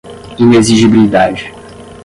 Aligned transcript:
inexigibilidade 0.43 1.53